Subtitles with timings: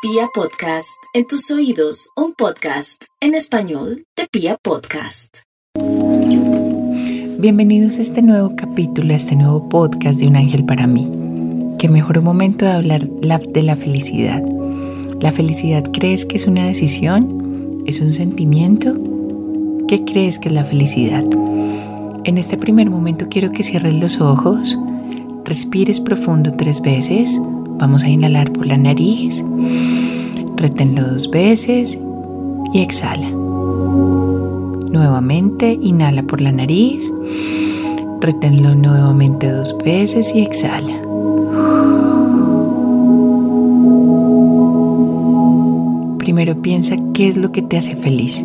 [0.00, 5.38] Pia Podcast, en tus oídos, un podcast en español de Pia Podcast.
[7.40, 11.10] Bienvenidos a este nuevo capítulo, a este nuevo podcast de Un Ángel para mí.
[11.80, 14.40] Qué mejor momento de hablar de la felicidad.
[15.20, 17.82] ¿La felicidad crees que es una decisión?
[17.84, 18.96] ¿Es un sentimiento?
[19.88, 21.24] ¿Qué crees que es la felicidad?
[22.22, 24.78] En este primer momento quiero que cierres los ojos,
[25.42, 27.40] respires profundo tres veces
[27.78, 29.44] Vamos a inhalar por la nariz,
[30.56, 31.96] reténlo dos veces
[32.74, 33.30] y exhala.
[34.90, 37.12] Nuevamente, inhala por la nariz,
[38.20, 41.00] reténlo nuevamente dos veces y exhala.
[46.18, 48.44] Primero piensa qué es lo que te hace feliz.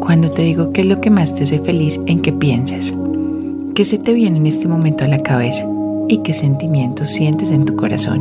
[0.00, 2.94] Cuando te digo qué es lo que más te hace feliz, ¿en qué piensas?
[3.74, 5.66] ¿Qué se te viene en este momento a la cabeza?
[6.10, 8.20] Y qué sentimientos sientes en tu corazón.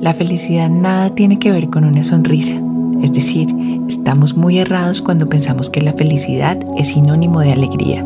[0.00, 2.60] La felicidad nada tiene que ver con una sonrisa,
[3.02, 3.52] es decir,
[3.88, 8.04] estamos muy errados cuando pensamos que la felicidad es sinónimo de alegría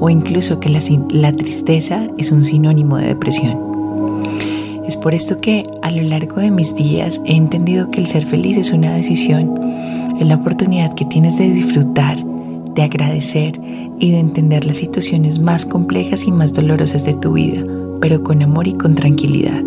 [0.00, 3.70] o incluso que la, tristeza es un sinónimo de depresión.
[4.86, 8.26] Es por esto que a lo largo de mis días he entendido que el ser
[8.26, 9.54] feliz es una decisión,
[10.18, 12.29] es la oportunidad que tienes de disfrutar
[12.74, 13.60] de agradecer
[13.98, 17.62] y de entender las situaciones más complejas y más dolorosas de tu vida,
[18.00, 19.62] pero con amor y con tranquilidad.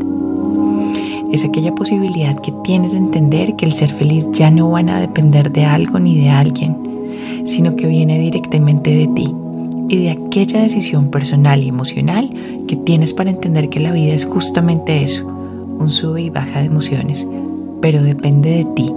[1.31, 4.99] Es aquella posibilidad que tienes de entender que el ser feliz ya no van a
[4.99, 6.77] depender de algo ni de alguien,
[7.45, 9.33] sino que viene directamente de ti
[9.89, 12.29] y de aquella decisión personal y emocional
[12.67, 16.67] que tienes para entender que la vida es justamente eso, un sube y baja de
[16.67, 17.27] emociones,
[17.81, 18.93] pero depende de ti,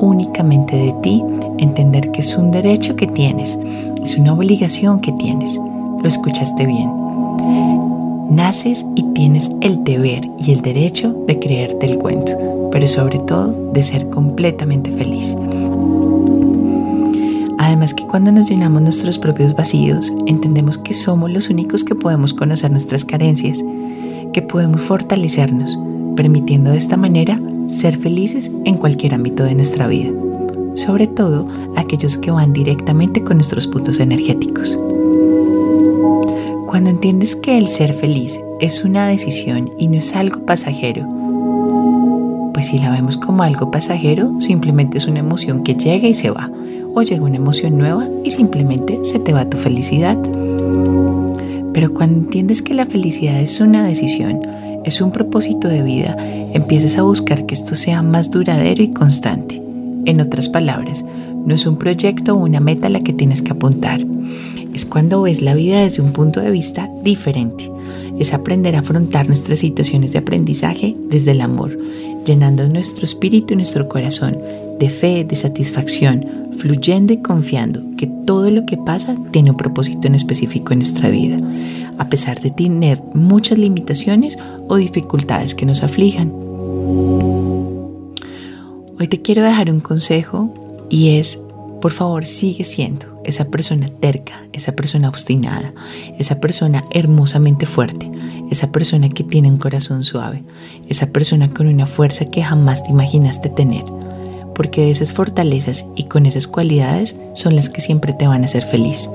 [0.00, 1.22] únicamente de ti
[1.58, 3.58] entender que es un derecho que tienes,
[4.04, 5.58] es una obligación que tienes.
[6.02, 6.90] Lo escuchaste bien.
[8.30, 13.72] Naces y tienes el deber y el derecho de creerte el cuento, pero sobre todo
[13.72, 15.36] de ser completamente feliz.
[17.58, 22.32] Además que cuando nos llenamos nuestros propios vacíos, entendemos que somos los únicos que podemos
[22.32, 23.62] conocer nuestras carencias,
[24.32, 25.78] que podemos fortalecernos,
[26.16, 30.10] permitiendo de esta manera ser felices en cualquier ámbito de nuestra vida
[30.78, 31.46] sobre todo
[31.76, 34.78] aquellos que van directamente con nuestros puntos energéticos.
[36.66, 41.06] Cuando entiendes que el ser feliz es una decisión y no es algo pasajero,
[42.54, 46.30] pues si la vemos como algo pasajero, simplemente es una emoción que llega y se
[46.30, 46.50] va,
[46.94, 50.18] o llega una emoción nueva y simplemente se te va tu felicidad.
[51.72, 54.42] Pero cuando entiendes que la felicidad es una decisión,
[54.84, 56.16] es un propósito de vida,
[56.52, 59.67] empiezas a buscar que esto sea más duradero y constante.
[60.08, 61.04] En otras palabras,
[61.44, 64.00] no es un proyecto o una meta a la que tienes que apuntar.
[64.72, 67.70] Es cuando ves la vida desde un punto de vista diferente.
[68.18, 71.78] Es aprender a afrontar nuestras situaciones de aprendizaje desde el amor,
[72.24, 74.38] llenando nuestro espíritu y nuestro corazón
[74.78, 76.24] de fe, de satisfacción,
[76.56, 81.10] fluyendo y confiando que todo lo que pasa tiene un propósito en específico en nuestra
[81.10, 81.36] vida,
[81.98, 86.32] a pesar de tener muchas limitaciones o dificultades que nos aflijan.
[89.00, 90.52] Hoy te quiero dejar un consejo
[90.90, 91.40] y es,
[91.80, 95.72] por favor, sigue siendo esa persona terca, esa persona obstinada,
[96.18, 98.10] esa persona hermosamente fuerte,
[98.50, 100.42] esa persona que tiene un corazón suave,
[100.88, 103.84] esa persona con una fuerza que jamás te imaginaste tener,
[104.52, 108.64] porque esas fortalezas y con esas cualidades son las que siempre te van a hacer
[108.64, 109.08] feliz.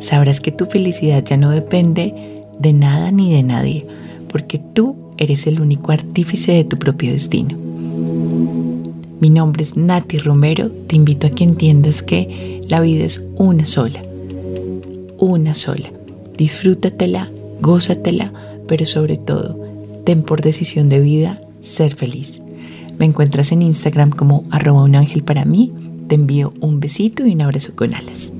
[0.00, 3.86] Sabrás que tu felicidad ya no depende de nada ni de nadie,
[4.28, 7.61] porque tú eres el único artífice de tu propio destino.
[9.22, 10.68] Mi nombre es Nati Romero.
[10.88, 14.02] Te invito a que entiendas que la vida es una sola.
[15.16, 15.92] Una sola.
[16.36, 18.32] Disfrútatela, gózatela,
[18.66, 19.60] pero sobre todo,
[20.04, 22.42] ten por decisión de vida ser feliz.
[22.98, 25.72] Me encuentras en Instagram como arroba un ángel para mí.
[26.08, 28.32] Te envío un besito y un abrazo con alas.